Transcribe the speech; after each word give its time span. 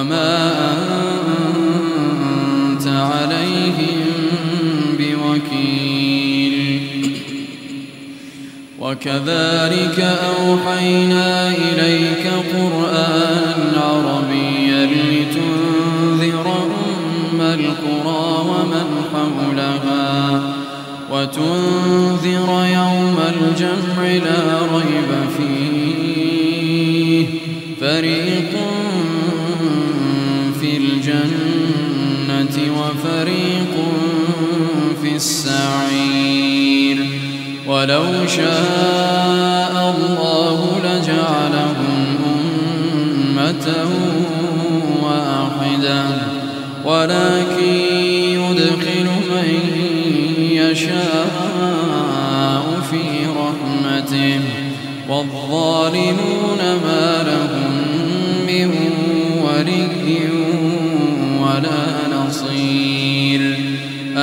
وما 0.00 0.52
أنت 1.56 2.86
عليهم 2.86 4.00
بوكيل. 4.98 6.56
وكذلك 8.78 9.98
أوحينا 10.38 11.48
إليك 11.48 12.26
قرآن 12.52 13.72
عربيا 13.76 14.86
لتنذر 14.86 16.46
أم 17.32 17.40
القرى 17.40 18.26
ومن 18.48 18.88
حولها 19.12 20.42
وتنذر 21.12 22.50
يوم 22.74 23.18
الجمع 23.28 23.96
لا 24.02 24.42
ريب 24.72 25.10
فيه. 25.36 27.26
فريق 27.80 28.79
الجنة 31.10 32.56
وفريق 32.80 33.74
في 35.02 35.16
السعير. 35.16 36.96
ولو 37.66 38.04
شاء 38.26 39.94
الله 39.96 40.58
لجعلهم 40.84 42.16
أمة 43.36 43.66
واحدة. 45.02 46.04
ولكن 46.84 47.74
يدخل 48.22 49.06
من 49.30 49.50
يشاء 50.40 51.34
في 52.90 53.02
رحمته. 53.36 54.40
والظالمون 55.08 56.58
ما 56.58 57.22
لهم 57.22 57.69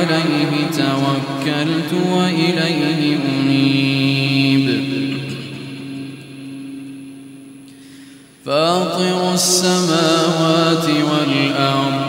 عليه 0.00 0.70
توكلت 0.70 1.92
وإليه 2.12 3.18
أنيب. 3.40 4.84
فاطر 8.46 9.34
السماوات 9.34 10.84
والأرض 10.84 12.00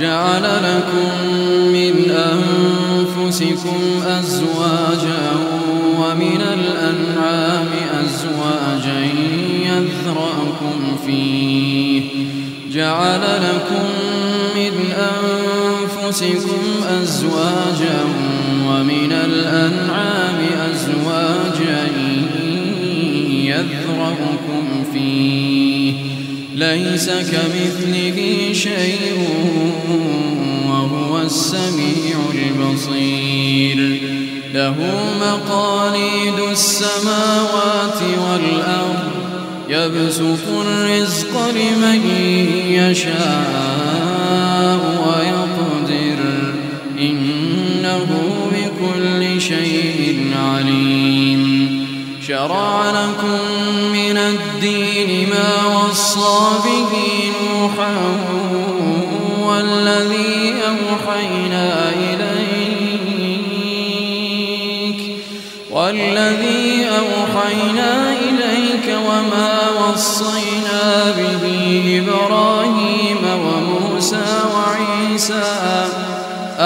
جعل 0.00 0.42
لكم 0.42 1.28
من 1.72 2.10
أنفسكم 2.10 3.80
أزواجا 4.06 5.30
ومن 5.98 6.40
الأنعام 6.40 7.68
أزواجا 8.04 9.08
يذرأكم 9.64 10.96
فيه. 11.06 12.02
جعل 12.72 13.20
لكم 13.20 14.03
أنفسكم 16.06 16.62
أزواجا 17.02 18.04
ومن 18.68 19.12
الأنعام 19.12 20.38
أزواجا 20.72 21.88
يذرأكم 23.30 24.84
فيه. 24.92 25.92
ليس 26.54 27.10
كمثله 27.10 28.52
شيء 28.52 29.28
وهو 30.68 31.22
السميع 31.22 32.16
البصير. 32.34 34.00
له 34.54 34.74
مقاليد 35.20 36.38
السماوات 36.50 38.02
والأرض. 38.02 39.14
يبسط 39.68 40.48
الرزق 40.66 41.50
لمن 41.50 42.00
يشاء 42.68 43.94
ويقدر 45.06 45.43
إنه 47.94 48.50
بكل 48.52 49.40
شيء 49.40 50.32
عليم. 50.36 51.84
شرع 52.28 52.90
لكم 52.90 53.38
من 53.92 54.16
الدين 54.16 55.28
ما 55.28 55.66
وصى 55.76 56.38
به 56.64 56.92
نوحا 57.42 57.94
والذي 59.42 60.54
أوحينا 60.68 61.92
إليك. 61.92 62.34
والذي 65.70 66.86
أوحينا 66.88 68.12
إليك 68.12 68.96
وما 69.08 69.50
وصينا 69.70 71.14
به 71.18 71.44
إبراهيم 72.02 73.22
وموسى 73.24 74.26
وعيسى 74.54 75.93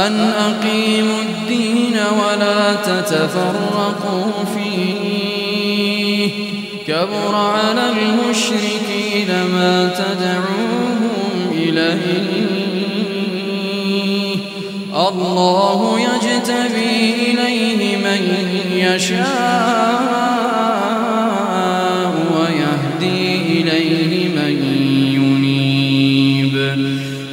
أن 0.07 0.21
أقيموا 0.21 1.23
الدين 1.23 1.97
ولا 1.97 2.75
تتفرقوا 2.75 4.45
فيه. 4.55 6.31
كبر 6.87 7.35
على 7.35 7.91
المشركين 7.91 9.29
ما 9.53 9.91
تدعوهم 9.95 11.01
إليه. 11.53 12.79
الله 14.95 16.01
يجتبي 16.01 17.15
إليه 17.15 17.97
من 17.97 18.23
يشاء 18.73 20.09
ويهدي 22.37 23.61
إليه 23.61 24.29
من 24.29 24.55
ينيب. 25.15 26.57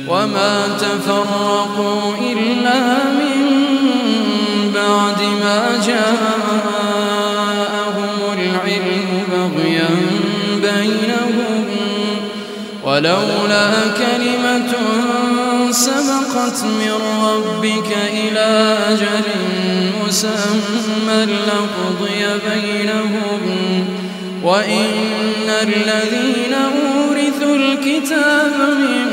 وما 0.07 0.67
تفرقوا 0.67 2.04
ولولا 12.95 13.71
كلمة 13.97 14.73
سبقت 15.71 16.63
من 16.63 16.93
ربك 17.23 17.97
إلى 18.13 18.77
أجل 18.89 19.25
مسمى 20.05 21.25
لقضي 21.25 22.25
بينهم. 22.49 23.41
وإن 24.43 25.49
الذين 25.61 26.53
أورثوا 26.53 27.55
الكتاب 27.55 28.53
من 28.77 29.07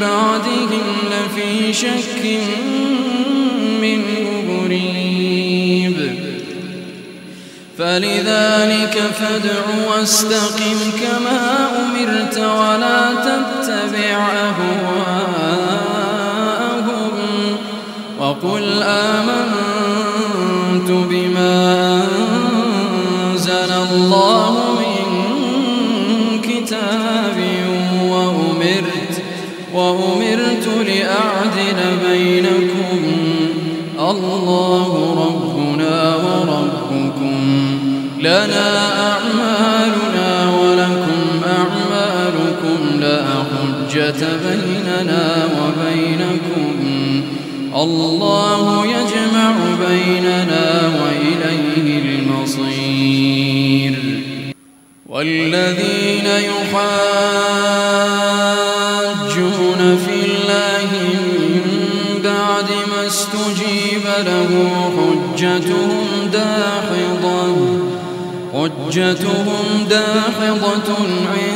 بعدهم 0.00 0.96
لفي 1.10 1.72
شك 1.72 2.40
منه 3.82 4.42
مريب 4.48 6.16
فلذلك 7.78 8.98
فادع 9.18 9.90
واستقم 9.90 10.78
كما 11.00 11.65
أمرت 12.26 12.38
ولا 12.38 13.14
تتبع 13.14 14.18
أهواءهم 14.46 15.66
وقل 18.20 18.82
آمنت 18.82 20.10
بما 20.90 21.85
الله 47.76 48.86
يجمع 48.86 49.52
بيننا 49.88 50.92
وإليه 51.02 51.98
المصير. 51.98 53.94
والذين 55.08 56.26
يحاجون 56.26 56.76
في 60.06 60.14
الله 60.26 60.90
من 61.54 61.64
بعد 62.24 62.68
ما 62.90 63.00
استجيب 63.06 64.04
له 64.26 64.50
حجتهم 64.96 66.06
داحضة 66.32 67.56
حجتهم 68.52 69.66
داحضة 69.90 70.88
عند 71.32 71.55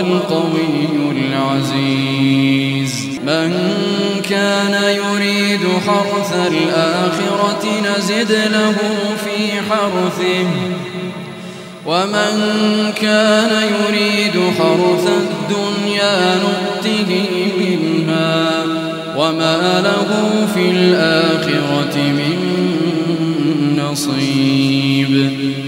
القوي 0.00 0.88
العزيز. 1.10 3.08
من 3.26 3.52
كان 4.30 4.82
يريد 4.82 5.60
حرث 5.86 6.32
الآخرة 6.46 7.64
نزد 7.80 8.32
له 8.32 8.76
في 9.24 9.52
حرثه. 9.70 10.46
ومن 11.86 12.32
كان 13.00 13.50
يريد 13.62 14.52
حرث 14.58 15.08
الدنيا 15.08 16.36
نؤته 16.36 17.10
منها. 17.60 18.64
وما 19.16 19.80
له 19.80 20.10
في 20.54 20.70
الآخرة 20.70 21.96
من 21.96 22.38
نصيب. 23.90 25.67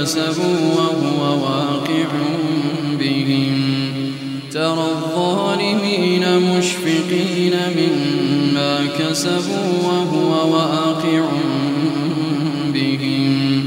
كسبوا 0.00 0.74
وهو 0.76 1.42
واقع 1.42 2.06
بهم. 3.00 3.56
ترى 4.52 4.86
الظالمين 4.90 6.38
مشفقين 6.38 7.54
مما 7.76 8.86
كسبوا 8.98 9.70
وهو 9.84 10.54
واقع 10.54 11.24
بهم. 12.74 13.64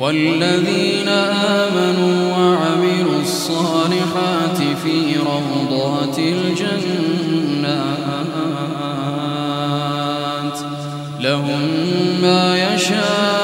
والذين 0.00 1.08
آمنوا 1.08 2.36
وعملوا 2.38 3.20
الصالحات 3.22 4.58
في 4.84 5.16
روضات 5.16 6.18
الجنات 6.18 6.74
لهم 11.20 11.60
ما 12.22 12.74
يشاءون 12.74 13.43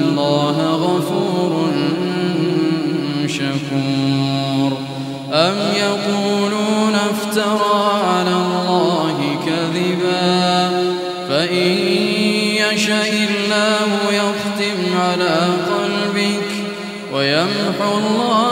الله 0.00 0.56
غفور 0.74 1.72
شكور. 3.26 4.78
أم 5.32 5.56
يقولون 5.76 6.94
افترى 6.94 7.92
على 8.04 8.30
الله 8.30 9.38
كذبا؟ 9.46 10.70
فإن 11.28 11.72
يشاء 12.72 13.12
الله 13.12 13.90
يختم 14.12 14.98
على 15.00 15.38
قلبك 15.70 16.50
ويمحو 17.12 17.98
الله 17.98 18.51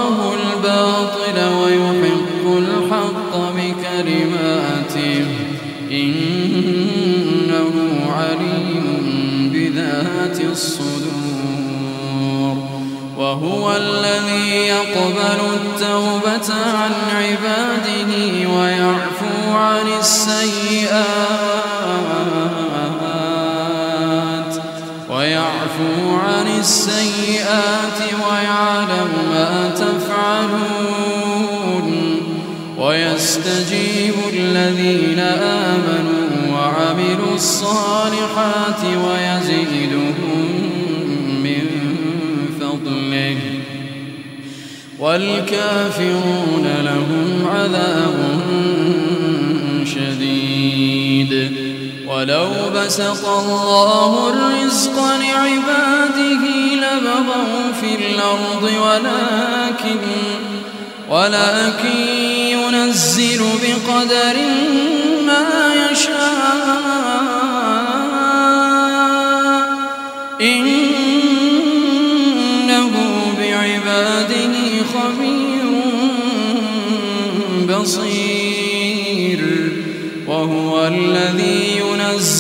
وهو 13.43 13.77
الذي 13.77 14.51
يقبل 14.51 15.41
التوبة 15.55 16.55
عن 16.55 16.93
عباده 17.17 18.13
ويعفو 18.49 19.53
عن 19.53 19.87
السيئات 19.99 21.01
ويعفو 25.11 26.17
عن 26.17 26.47
السيئات 26.59 27.99
ويعلم 28.29 29.13
ما 29.31 29.71
تفعلون 29.75 31.11
ويستجيب 32.79 34.15
الذين 34.33 35.19
آمنوا 35.43 36.31
وعملوا 36.53 37.35
الصالحات 37.35 38.85
ويزيدهم 38.85 40.50
والكافرون 45.01 46.67
لهم 46.85 47.49
عذاب 47.49 48.41
شديد. 49.85 51.53
ولو 52.09 52.51
بسط 52.75 53.29
الله 53.29 54.29
الرزق 54.29 54.97
لعباده 54.97 56.45
لبغوا 56.75 57.73
في 57.81 57.91
الأرض 57.95 58.63
ولكن 58.63 59.99
ولكن 61.11 61.99
ينزل 62.49 63.41
بقدر 63.63 64.37
ما 65.27 65.47
يشاء. 65.91 66.81
إنه 70.41 70.90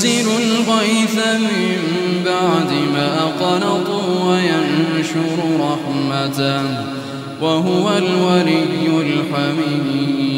ينزل 0.04 0.28
الغيث 0.30 1.16
من 1.36 1.78
بعد 2.24 2.72
ما 2.94 3.10
قنطوا 3.40 4.30
وينشر 4.30 5.38
رحمته 5.60 6.62
وهو 7.40 7.98
الولي 7.98 8.86
الحميد. 9.32 10.34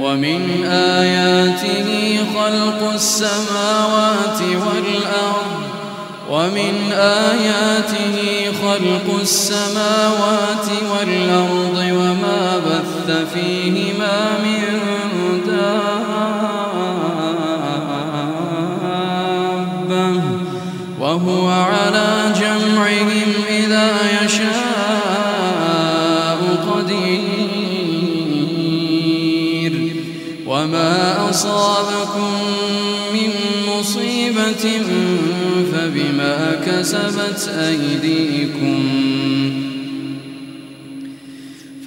ومن 0.00 0.64
آياته 0.64 2.18
خلق 2.34 2.80
السماوات 2.94 4.40
والأرض. 4.40 5.56
ومن 6.30 6.92
آياته 6.92 8.16
خلق 8.62 9.20
السماوات 9.20 10.68
والأرض 10.92 11.76
وما 11.76 12.58
بث 12.58 13.10
فيهما 13.34 13.95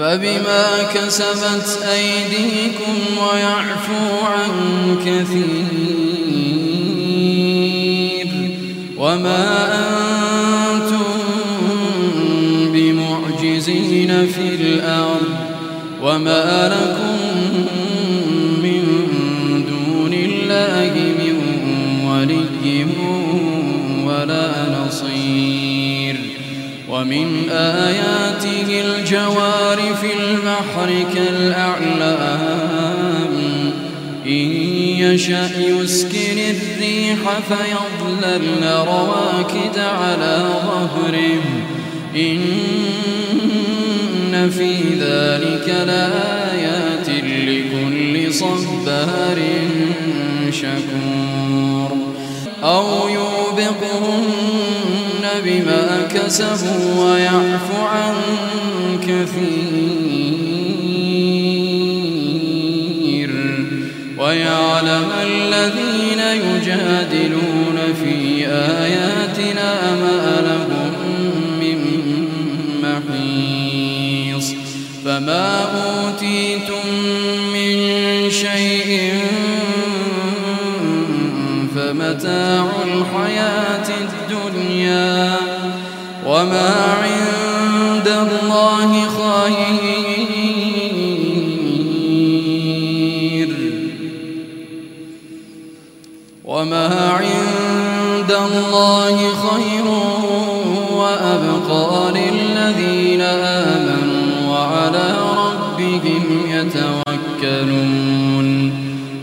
فبما 0.09 0.83
كسبت 0.93 1.69
أيديكم 1.91 2.97
ويعفو 3.17 4.25
عن 4.25 4.51
كثير 5.05 5.49
وما 8.97 9.75
أنتم 10.75 11.09
بمعجزين 12.73 14.27
في 14.27 14.55
الأرض 14.55 15.35
وما 16.01 16.67
لكم 16.67 17.28
ومن 26.99 27.49
آياته 27.49 28.81
الجوار 28.81 29.77
في 30.01 30.13
البحر 30.19 30.89
كالأعلام. 31.15 32.49
إن 34.25 34.51
يشأ 34.99 35.49
يسكن 35.59 36.37
الريح 36.37 37.17
فيضللن 37.49 38.63
رواكد 38.63 39.79
على 39.79 40.49
ظهره. 40.65 41.43
إن 42.15 42.49
في 44.49 44.73
ذلك 44.99 45.67
لآيات 45.87 47.09
لكل 47.47 48.33
صبار 48.33 49.39
شكور. 50.51 51.91
أو 52.63 53.09
يوبقهن 53.09 54.38
بما 55.43 56.07
كسبوا 56.13 57.05
ويعفو 57.05 57.81
عن 57.85 58.13
كثير 59.01 60.09
ويعلم 64.17 65.11
الذين 65.21 66.19
يجادلون 66.19 67.77
في 68.03 68.47
آياتنا 68.47 68.88
عند 87.03 88.07
الله 88.07 88.91
خير. 89.19 89.89
وما 96.45 97.09
عند 97.09 98.31
الله 98.31 99.17
خير 99.17 99.85
وأبقى 100.91 102.11
للذين 102.11 103.21
آمنوا 103.21 104.49
وعلى 104.49 105.17
ربهم 105.37 106.23
يتوكلون. 106.49 108.49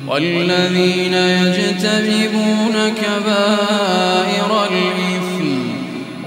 والذين 0.08 1.14
يجتنبون 1.14 2.88
كبائر 2.88 4.50
الإثم 4.70 4.95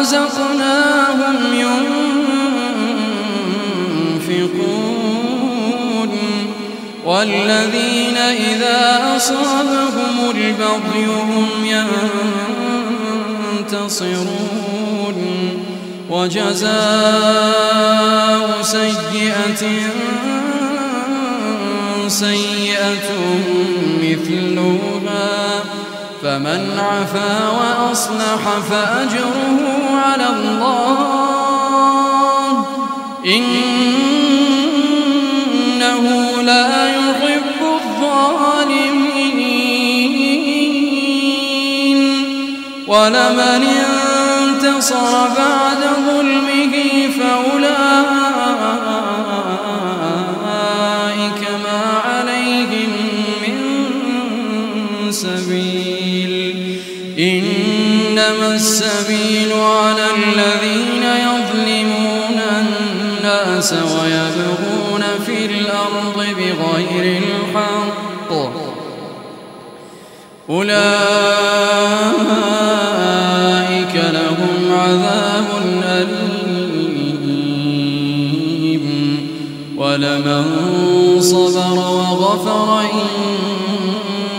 رزقناهم 0.00 1.36
ينفقون 4.18 4.90
والذين 7.04 8.16
إذا 8.16 9.00
أصابهم 9.16 10.30
البغي 10.30 11.06
هم 11.06 11.48
ينتصرون 13.64 14.40
وجزاء 16.10 17.50
سيئة 18.62 19.62
سيئة 22.08 23.10
مثلها 24.02 25.64
فمن 26.22 26.78
عفا 26.78 27.48
وأصلح 27.48 28.58
فأجره 28.70 29.60
على 30.04 30.26
الله. 30.26 31.30
إنه 33.26 33.62
لا 36.42 36.88
يحب 36.88 37.60
الظالمين. 37.62 38.40
ولمن 42.86 43.62
انتصر 44.42 45.12
بعد 45.38 45.82
الناس 63.60 63.72
ويبغون 63.72 65.02
في 65.26 65.46
الأرض 65.46 66.16
بغير 66.16 67.04
الحق. 67.22 68.30
أولئك 70.50 70.74
لهم 74.12 74.72
عذاب 74.72 75.48
أليم. 75.84 76.20
ولمن 79.76 80.44
صبر 81.20 81.78
وغفر 81.78 82.80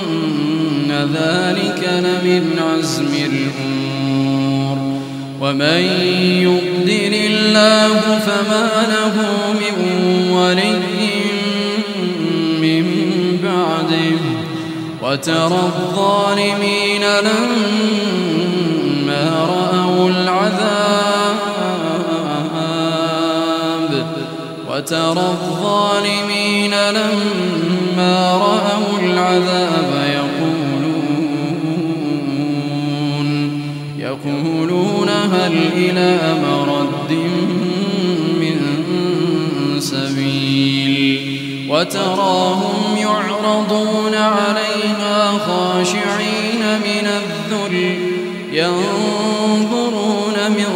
إن 0.10 0.92
ذلك 1.14 1.82
لمن 2.04 2.44
عزم 2.60 3.14
الأمور. 3.14 4.78
ومن 5.42 5.82
يقدر 6.42 6.81
الله 7.52 8.20
فما 8.20 8.68
له 8.88 9.16
من 9.54 9.76
ولي 10.32 10.80
من 12.62 12.86
بعده 13.44 14.20
وترى 15.04 15.62
الظالمين 15.76 17.02
لما 17.04 17.46
رأوا 19.50 20.10
العذاب 20.10 21.42
وترى 24.70 25.28
الظالمين 25.42 26.74
لما 26.90 28.16
رأوا 28.38 29.00
العذاب 29.04 29.92
يقولون 30.14 30.82
يقولون 34.00 35.10
هل 35.10 35.54
إلى 35.76 36.20
مرد 36.48 37.31
وتراهم 41.72 42.98
يعرضون 42.98 44.16
عليها 44.16 45.32
خاشعين 45.38 46.62
من 46.84 47.08
الذل 47.08 47.76
ينظرون 48.54 50.38
من 50.50 50.72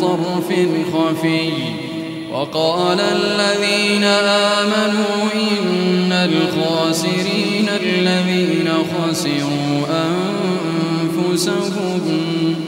طرف 0.00 0.48
خفي. 0.94 1.50
وقال 2.32 3.00
الذين 3.00 4.04
آمنوا 4.04 5.32
إن 5.34 6.12
الخاسرين 6.12 7.68
الذين 7.80 8.68
خسروا 8.68 9.86
أنفسهم. 11.20 12.67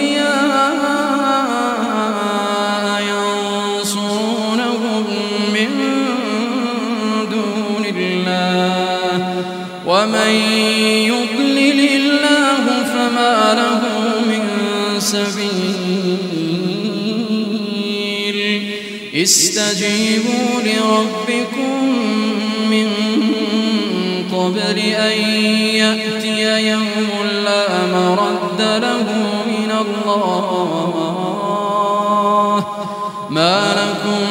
ومن 10.31 10.43
يضلل 11.11 11.79
الله 11.79 12.65
فما 12.83 13.53
له 13.53 13.81
من 14.25 14.43
سبيل. 14.99 16.37
استجيبوا 19.15 20.61
لربكم 20.65 21.79
من 22.69 22.89
قبل 24.33 24.77
أن 24.79 25.17
يأتي 25.75 26.69
يوم 26.69 27.09
لا 27.45 27.65
مرد 27.85 28.61
له 28.61 29.07
من 29.47 29.71
الله. 29.81 30.91
ما 33.29 33.57
لكم 33.73 34.30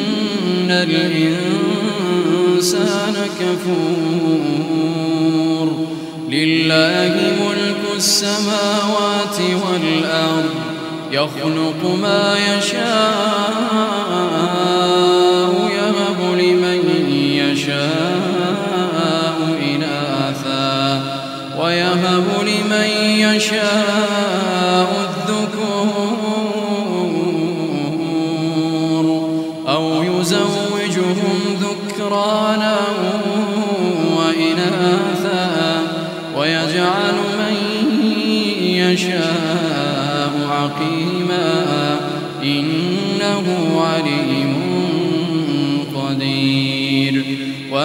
الإنسان 1.51 3.15
كفور 3.39 4.87
لله 6.29 7.13
ملك 7.41 7.81
السماوات 7.95 9.37
والأرض 9.39 10.55
يخلق 11.11 11.81
ما 12.01 12.37
يشاء 12.57 13.71
يهب 15.69 16.19
لمن 16.39 16.81
يشاء 17.13 18.10